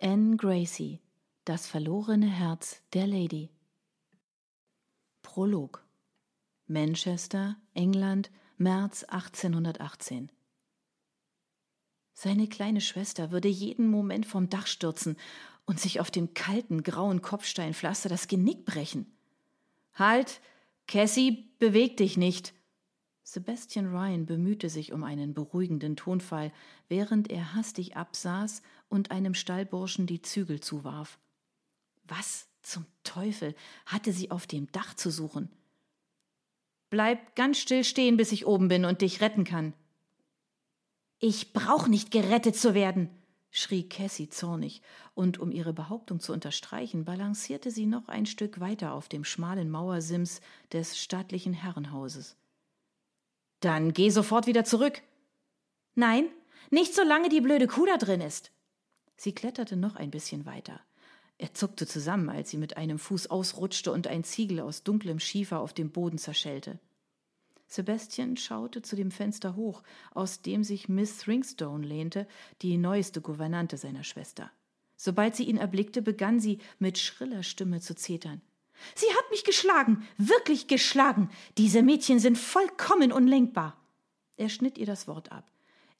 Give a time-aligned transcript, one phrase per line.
[0.00, 1.00] Anne Gracie,
[1.44, 3.50] das verlorene Herz der Lady.
[5.22, 5.84] Prolog
[6.66, 10.32] Manchester, England, März 1818.
[12.12, 15.16] Seine kleine Schwester würde jeden Moment vom Dach stürzen
[15.64, 19.16] und sich auf dem kalten, grauen Kopfsteinpflaster das Genick brechen.
[19.94, 20.40] Halt,
[20.88, 22.52] Cassie, beweg dich nicht!
[23.26, 26.52] Sebastian Ryan bemühte sich um einen beruhigenden Tonfall,
[26.88, 31.18] während er hastig absaß und einem Stallburschen die Zügel zuwarf.
[32.06, 33.54] Was zum Teufel
[33.86, 35.50] hatte sie auf dem Dach zu suchen?
[36.90, 39.72] Bleib ganz still stehen, bis ich oben bin und dich retten kann.
[41.18, 43.08] Ich brauch nicht gerettet zu werden,
[43.50, 44.82] schrie Cassie zornig,
[45.14, 49.70] und um ihre Behauptung zu unterstreichen, balancierte sie noch ein Stück weiter auf dem schmalen
[49.70, 52.36] Mauersims des stattlichen Herrenhauses.
[53.64, 55.00] Dann geh sofort wieder zurück.
[55.94, 56.28] Nein,
[56.70, 58.50] nicht solange die blöde Kuh da drin ist.
[59.16, 60.80] Sie kletterte noch ein bisschen weiter.
[61.38, 65.60] Er zuckte zusammen, als sie mit einem Fuß ausrutschte und ein Ziegel aus dunklem Schiefer
[65.60, 66.78] auf dem Boden zerschellte.
[67.66, 72.28] Sebastian schaute zu dem Fenster hoch, aus dem sich Miss Thringstone lehnte,
[72.60, 74.50] die neueste Gouvernante seiner Schwester.
[74.94, 78.42] Sobald sie ihn erblickte, begann sie mit schriller Stimme zu zetern.
[78.94, 81.30] Sie hat mich geschlagen, wirklich geschlagen.
[81.58, 83.76] Diese Mädchen sind vollkommen unlenkbar.
[84.36, 85.50] Er schnitt ihr das Wort ab.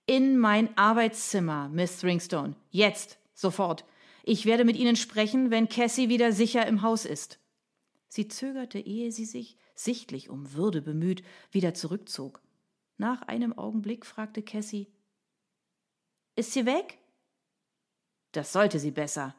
[0.06, 2.56] In mein Arbeitszimmer, Miss Thringstone.
[2.70, 3.84] Jetzt, sofort.
[4.22, 7.39] Ich werde mit Ihnen sprechen, wenn Cassie wieder sicher im Haus ist.
[8.08, 12.41] Sie zögerte, ehe sie sich, sichtlich um Würde bemüht, wieder zurückzog.
[12.97, 14.88] Nach einem Augenblick fragte Cassie
[16.36, 16.98] Ist sie weg?
[18.33, 19.34] Das sollte sie besser,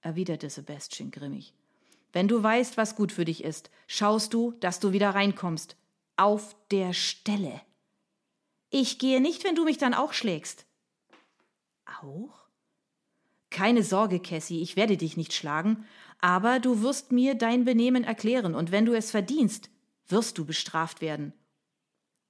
[0.00, 1.54] erwiderte Sebastian grimmig.
[2.12, 5.76] Wenn du weißt, was gut für dich ist, schaust du, dass du wieder reinkommst.
[6.16, 7.60] Auf der Stelle.
[8.70, 10.66] Ich gehe nicht, wenn du mich dann auch schlägst.
[12.02, 12.48] Auch?
[13.50, 15.84] Keine Sorge, Cassie, ich werde dich nicht schlagen,
[16.20, 19.70] aber du wirst mir dein Benehmen erklären, und wenn du es verdienst,
[20.06, 21.32] wirst du bestraft werden.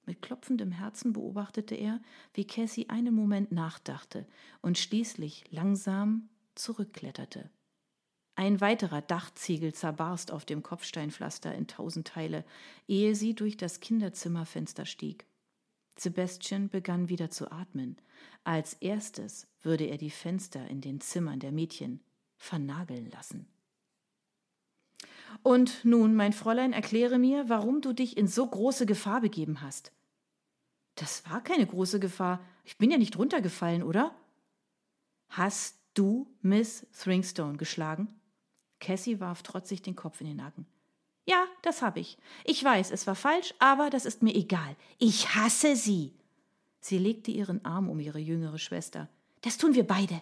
[0.05, 2.01] Mit klopfendem Herzen beobachtete er,
[2.33, 4.25] wie Cassie einen Moment nachdachte
[4.61, 7.51] und schließlich langsam zurückkletterte.
[8.41, 12.43] Ein weiterer Dachziegel zerbarst auf dem Kopfsteinpflaster in tausend Teile,
[12.87, 15.27] ehe sie durch das Kinderzimmerfenster stieg.
[15.95, 17.97] Sebastian begann wieder zu atmen.
[18.43, 21.99] Als erstes würde er die Fenster in den Zimmern der Mädchen
[22.35, 23.45] vernageln lassen.
[25.43, 29.91] Und nun, mein Fräulein, erkläre mir, warum du dich in so große Gefahr begeben hast.
[30.95, 32.43] Das war keine große Gefahr.
[32.63, 34.15] Ich bin ja nicht runtergefallen, oder?
[35.29, 38.17] Hast du Miss Thringstone geschlagen?
[38.81, 40.65] Cassie warf trotzig den Kopf in den Nacken.
[41.25, 42.17] Ja, das habe ich.
[42.43, 44.75] Ich weiß, es war falsch, aber das ist mir egal.
[44.97, 46.13] Ich hasse sie.
[46.81, 49.07] Sie legte ihren Arm um ihre jüngere Schwester.
[49.41, 50.21] Das tun wir beide.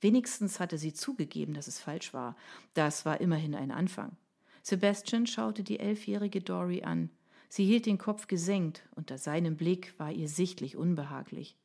[0.00, 2.36] Wenigstens hatte sie zugegeben, dass es falsch war.
[2.74, 4.16] Das war immerhin ein Anfang.
[4.62, 7.10] Sebastian schaute die elfjährige Dory an.
[7.48, 11.56] Sie hielt den Kopf gesenkt, unter seinem Blick war ihr sichtlich unbehaglich.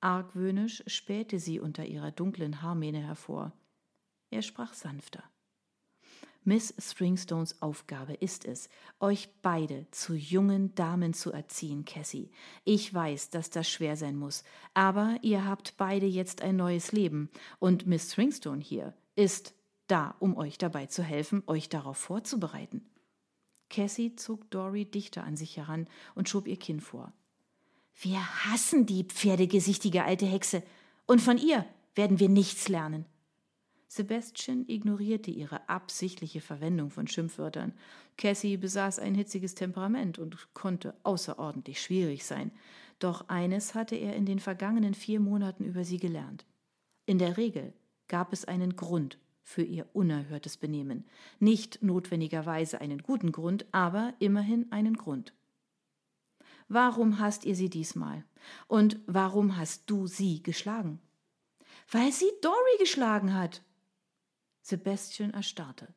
[0.00, 3.52] Argwöhnisch spähte sie unter ihrer dunklen Haarmähne hervor.
[4.34, 5.22] Er sprach sanfter.
[6.42, 8.68] Miss Stringstones Aufgabe ist es,
[8.98, 12.32] euch beide zu jungen Damen zu erziehen, Cassie.
[12.64, 14.42] Ich weiß, dass das schwer sein muss,
[14.74, 17.30] aber ihr habt beide jetzt ein neues Leben,
[17.60, 19.54] und Miss Stringstone hier ist
[19.86, 22.84] da, um euch dabei zu helfen, euch darauf vorzubereiten.
[23.70, 27.12] Cassie zog Dory dichter an sich heran und schob ihr Kinn vor.
[28.00, 30.64] Wir hassen die pferdegesichtige alte Hexe,
[31.06, 31.64] und von ihr
[31.94, 33.06] werden wir nichts lernen.
[33.88, 37.72] Sebastian ignorierte ihre absichtliche Verwendung von Schimpfwörtern.
[38.16, 42.50] Cassie besaß ein hitziges Temperament und konnte außerordentlich schwierig sein.
[42.98, 46.44] Doch eines hatte er in den vergangenen vier Monaten über sie gelernt.
[47.06, 47.72] In der Regel
[48.08, 51.04] gab es einen Grund für ihr unerhörtes Benehmen.
[51.38, 55.34] Nicht notwendigerweise einen guten Grund, aber immerhin einen Grund.
[56.68, 58.24] Warum hasst ihr sie diesmal?
[58.68, 60.98] Und warum hast du sie geschlagen?
[61.90, 63.62] Weil sie Dory geschlagen hat,
[64.64, 65.94] Sebastian erstarrte.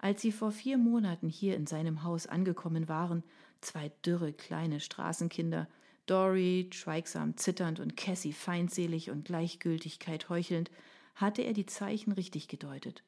[0.00, 3.22] Als sie vor vier Monaten hier in seinem Haus angekommen waren,
[3.60, 5.68] zwei dürre kleine Straßenkinder,
[6.06, 10.72] Dory schweigsam zitternd und Cassie feindselig und Gleichgültigkeit heuchelnd,
[11.14, 13.04] hatte er die Zeichen richtig gedeutet.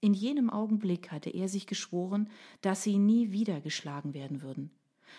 [0.00, 2.28] In jenem Augenblick hatte er sich geschworen,
[2.62, 4.72] dass sie nie wieder geschlagen werden würden.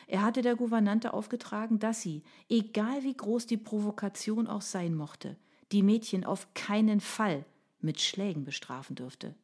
[0.06, 5.38] Er hatte der Gouvernante aufgetragen, dass sie, egal wie groß die Provokation auch sein mochte,
[5.72, 7.46] die Mädchen auf keinen Fall
[7.84, 9.36] mit Schlägen bestrafen dürfte.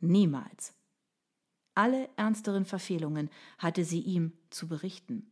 [0.00, 0.74] Niemals.
[1.74, 5.30] Alle ernsteren Verfehlungen hatte sie ihm zu berichten.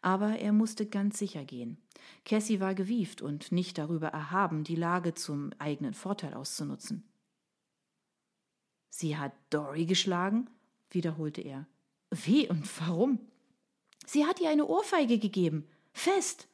[0.00, 1.78] Aber er musste ganz sicher gehen.
[2.24, 7.08] Cassie war gewieft und nicht darüber erhaben, die Lage zum eigenen Vorteil auszunutzen.
[8.90, 10.50] Sie hat Dory geschlagen?
[10.90, 11.66] wiederholte er.
[12.10, 13.18] Wie und warum?
[14.04, 15.66] Sie hat ihr eine Ohrfeige gegeben.
[15.94, 16.48] Fest.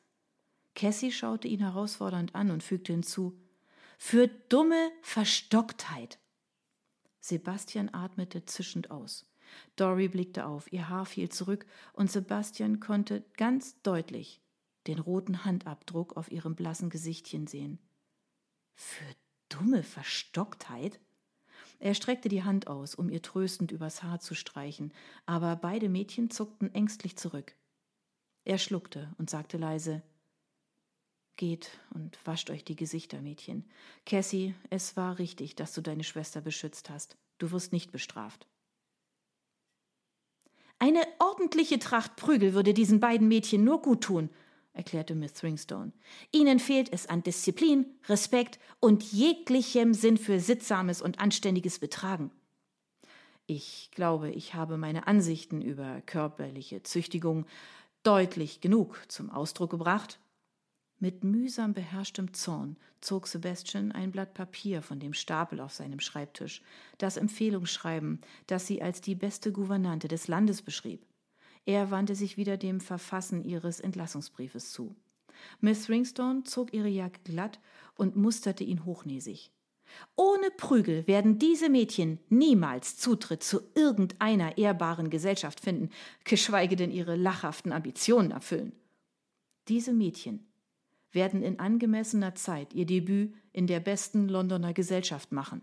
[0.75, 3.37] Cassie schaute ihn herausfordernd an und fügte hinzu:
[4.01, 6.19] Für dumme Verstocktheit.
[7.21, 9.27] Sebastian atmete zischend aus.
[9.77, 14.41] Dory blickte auf, ihr Haar fiel zurück, und Sebastian konnte ganz deutlich
[14.87, 17.81] den roten Handabdruck auf ihrem blassen Gesichtchen sehen.
[18.77, 19.05] Für
[19.49, 21.01] dumme Verstocktheit?
[21.81, 24.95] Er streckte die Hand aus, um ihr tröstend übers Haar zu streichen,
[25.27, 27.57] aber beide Mädchen zuckten ängstlich zurück.
[28.45, 30.03] Er schluckte und sagte leise
[31.39, 33.65] Geht und wascht euch die Gesichter, Mädchen.
[34.05, 37.17] Cassie, es war richtig, dass du deine Schwester beschützt hast.
[37.39, 38.49] Du wirst nicht bestraft.
[40.81, 44.31] Eine ordentliche Tracht Prügel würde diesen beiden Mädchen nur gut tun,
[44.73, 45.93] erklärte Miss Thringstone.
[46.33, 52.33] Ihnen fehlt es an Disziplin, Respekt und jeglichem Sinn für sittsames und anständiges Betragen.
[53.47, 57.47] Ich glaube, ich habe meine Ansichten über körperliche Züchtigung
[58.03, 60.19] deutlich genug zum Ausdruck gebracht,
[61.01, 66.63] mit mühsam beherrschtem Zorn zog Sebastian ein Blatt Papier von dem Stapel auf seinem Schreibtisch,
[66.99, 71.07] das Empfehlungsschreiben, das sie als die beste Gouvernante des Landes beschrieb.
[71.65, 74.97] Er wandte sich wieder dem Verfassen ihres Entlassungsbriefes zu.
[75.61, 77.61] Miss Ringstone zog ihre Jacke glatt
[77.95, 79.53] und musterte ihn hochnäsig.
[80.17, 85.91] Ohne Prügel werden diese Mädchen niemals Zutritt zu irgendeiner ehrbaren Gesellschaft finden,
[86.25, 88.73] geschweige denn ihre lachhaften Ambitionen erfüllen.
[89.69, 90.48] Diese Mädchen
[91.13, 95.63] werden in angemessener Zeit ihr Debüt in der besten Londoner Gesellschaft machen.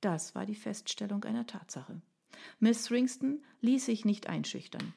[0.00, 2.00] Das war die Feststellung einer Tatsache.
[2.60, 4.92] Miss Ringston ließ sich nicht einschüchtern.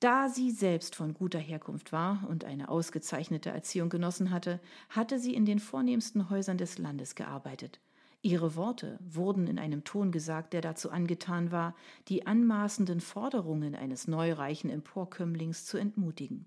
[0.00, 4.60] Da sie selbst von guter Herkunft war und eine ausgezeichnete Erziehung genossen hatte,
[4.90, 7.80] hatte sie in den vornehmsten Häusern des Landes gearbeitet.
[8.20, 11.74] Ihre Worte wurden in einem Ton gesagt, der dazu angetan war,
[12.08, 16.46] die anmaßenden Forderungen eines neureichen Emporkömmlings zu entmutigen.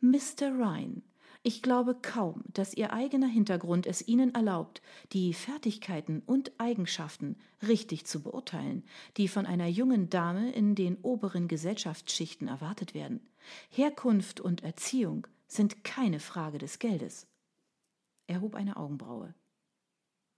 [0.00, 0.52] Mr.
[0.56, 1.02] Ryan,
[1.42, 4.80] ich glaube kaum, dass Ihr eigener Hintergrund es Ihnen erlaubt,
[5.12, 7.36] die Fertigkeiten und Eigenschaften
[7.66, 8.84] richtig zu beurteilen,
[9.16, 13.26] die von einer jungen Dame in den oberen Gesellschaftsschichten erwartet werden.
[13.70, 17.26] Herkunft und Erziehung sind keine Frage des Geldes.
[18.28, 19.34] Er hob eine Augenbraue.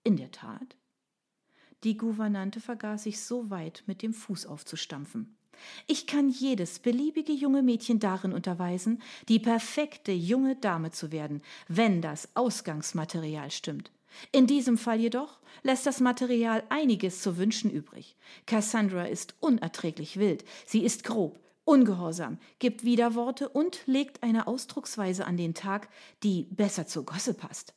[0.05, 0.77] In der Tat?
[1.85, 5.37] Die Gouvernante vergaß sich so weit, mit dem Fuß aufzustampfen.
[5.87, 12.03] Ich kann jedes beliebige junge Mädchen darin unterweisen, die perfekte junge Dame zu werden, wenn
[12.03, 13.91] das Ausgangsmaterial stimmt.
[14.33, 18.17] In diesem Fall jedoch lässt das Material einiges zu wünschen übrig.
[18.47, 25.37] Cassandra ist unerträglich wild, sie ist grob, ungehorsam, gibt Widerworte und legt eine Ausdrucksweise an
[25.37, 25.89] den Tag,
[26.23, 27.75] die besser zur Gosse passt.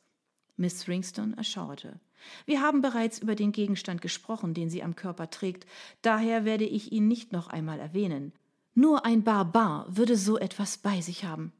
[0.56, 2.00] Miss Ringston erschauerte.
[2.46, 5.66] Wir haben bereits über den Gegenstand gesprochen, den sie am Körper trägt,
[6.02, 8.32] daher werde ich ihn nicht noch einmal erwähnen.
[8.74, 11.52] Nur ein Barbar würde so etwas bei sich haben.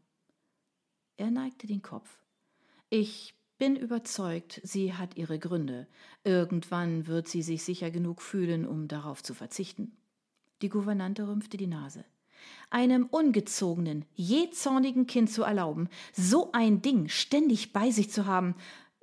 [1.16, 2.18] Er neigte den Kopf.
[2.90, 5.86] Ich bin überzeugt, sie hat ihre Gründe.
[6.24, 9.96] Irgendwann wird sie sich sicher genug fühlen, um darauf zu verzichten.
[10.60, 12.04] Die Gouvernante rümpfte die Nase.
[12.70, 18.54] Einem ungezogenen, jähzornigen Kind zu erlauben, so ein Ding ständig bei sich zu haben.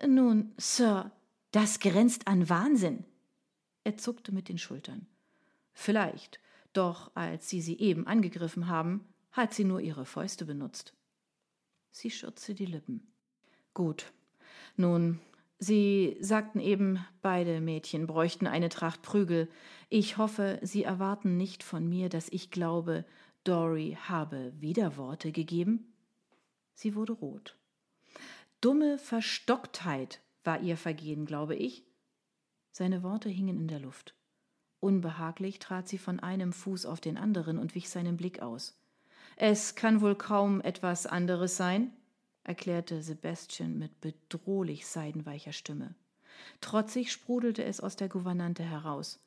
[0.05, 1.11] Nun, Sir,
[1.51, 3.05] das grenzt an Wahnsinn.
[3.83, 5.07] Er zuckte mit den Schultern.
[5.73, 6.39] Vielleicht,
[6.73, 10.93] doch als Sie sie eben angegriffen haben, hat sie nur ihre Fäuste benutzt.
[11.91, 13.11] Sie schürzte die Lippen.
[13.73, 14.11] Gut.
[14.77, 15.19] Nun,
[15.63, 19.47] Sie sagten eben, beide Mädchen bräuchten eine Tracht Prügel.
[19.89, 23.05] Ich hoffe, Sie erwarten nicht von mir, dass ich glaube,
[23.43, 25.93] Dory habe Widerworte gegeben?
[26.73, 27.57] Sie wurde rot.
[28.59, 31.85] Dumme Verstocktheit, war ihr Vergehen, glaube ich.
[32.71, 34.15] Seine Worte hingen in der Luft.
[34.79, 38.77] Unbehaglich trat sie von einem Fuß auf den anderen und wich seinem Blick aus.
[39.35, 41.93] Es kann wohl kaum etwas anderes sein,
[42.43, 45.95] erklärte Sebastian mit bedrohlich seidenweicher Stimme.
[46.61, 49.19] Trotzig sprudelte es aus der Gouvernante heraus.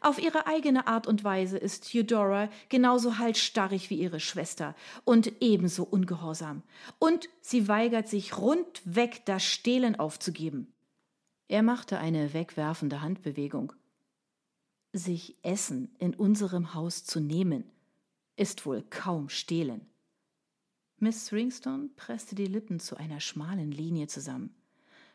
[0.00, 4.74] Auf ihre eigene Art und Weise ist Eudora genauso halsstarrig wie ihre Schwester
[5.04, 6.62] und ebenso ungehorsam.
[6.98, 10.72] Und sie weigert sich rundweg das Stehlen aufzugeben.
[11.48, 13.72] Er machte eine wegwerfende Handbewegung.
[14.92, 17.64] Sich Essen in unserem Haus zu nehmen,
[18.36, 19.86] ist wohl kaum Stehlen.
[20.98, 24.54] Miss Ringstone presste die Lippen zu einer schmalen Linie zusammen.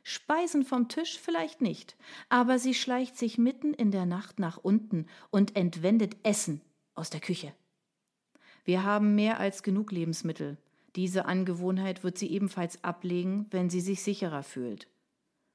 [0.10, 1.98] Speisen vom Tisch vielleicht nicht,
[2.30, 6.62] aber sie schleicht sich mitten in der Nacht nach unten und entwendet Essen
[6.96, 7.52] aus der Küche.
[8.64, 10.56] Wir haben mehr als genug Lebensmittel.
[10.96, 14.88] Diese Angewohnheit wird sie ebenfalls ablegen, wenn sie sich sicherer fühlt.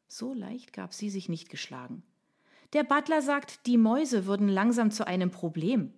[0.06, 2.02] So leicht gab sie sich nicht geschlagen.
[2.74, 5.94] Der Butler sagt, die Mäuse würden langsam zu einem Problem.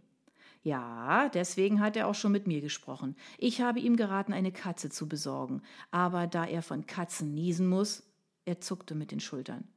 [0.62, 3.16] Ja, deswegen hat er auch schon mit mir gesprochen.
[3.36, 5.60] Ich habe ihm geraten, eine Katze zu besorgen.
[5.90, 8.04] Aber da er von Katzen niesen muss,
[8.44, 9.68] er zuckte mit den Schultern.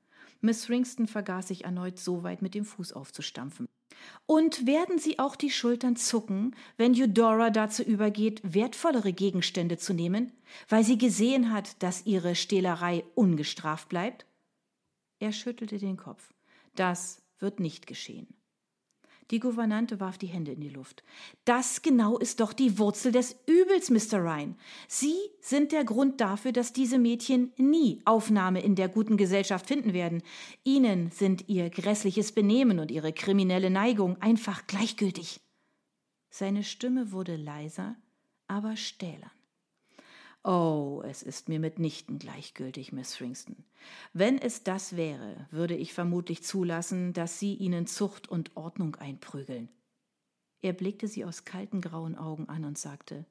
[0.41, 3.67] Miss Ringston vergaß sich erneut so weit mit dem Fuß aufzustampfen.
[4.25, 10.31] Und werden sie auch die Schultern zucken, wenn Eudora dazu übergeht, wertvollere Gegenstände zu nehmen,
[10.69, 14.25] weil sie gesehen hat, dass ihre Stehlerei ungestraft bleibt?
[15.19, 16.33] Er schüttelte den Kopf.
[16.75, 18.27] Das wird nicht geschehen.
[19.29, 21.03] Die Gouvernante warf die Hände in die Luft.
[21.43, 24.19] Das genau ist doch die Wurzel des Übels, Mr.
[24.19, 24.55] Ryan.
[24.87, 29.93] Sie sind der Grund dafür, dass diese Mädchen nie Aufnahme in der guten Gesellschaft finden
[29.93, 30.23] werden.
[30.63, 35.41] Ihnen sind ihr grässliches Benehmen und ihre kriminelle Neigung einfach gleichgültig.
[36.29, 37.95] Seine Stimme wurde leiser,
[38.47, 39.31] aber stählern.
[40.47, 43.65] Oh, es ist mir mitnichten gleichgültig, Miss Ringston.
[44.13, 49.67] Wenn es das wäre, würde ich vermutlich zulassen, dass Sie ihnen Zucht und Ordnung einprügeln.
[50.61, 53.25] Er blickte sie aus kalten grauen Augen an und sagte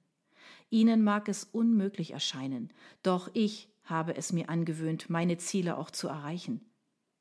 [0.68, 2.70] Ihnen mag es unmöglich erscheinen,
[3.02, 6.60] doch ich habe es mir angewöhnt, meine Ziele auch zu erreichen.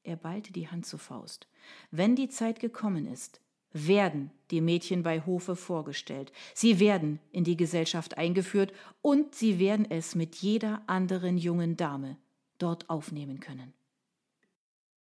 [0.04, 1.48] Er ballte die Hand zur Faust.
[1.90, 3.40] Wenn die Zeit gekommen ist,
[3.76, 6.32] werden die Mädchen bei Hofe vorgestellt.
[6.54, 12.18] Sie werden in die Gesellschaft eingeführt und sie werden es mit jeder anderen jungen Dame
[12.58, 13.74] dort aufnehmen können.